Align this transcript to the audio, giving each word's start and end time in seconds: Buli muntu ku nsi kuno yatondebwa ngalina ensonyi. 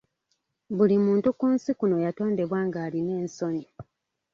Buli 0.75 0.95
muntu 1.05 1.27
ku 1.37 1.45
nsi 1.53 1.71
kuno 1.79 1.95
yatondebwa 2.05 2.59
ngalina 2.67 3.13
ensonyi. 3.21 3.65